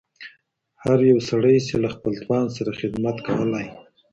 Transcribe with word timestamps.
هر 0.83 0.99
یو 1.11 1.19
سړی 1.29 1.55
سي 1.67 1.75
له 1.83 1.89
خپل 1.95 2.13
توان 2.23 2.45
سره 2.55 2.77
خدمت 2.79 3.15
کولای 3.27 3.67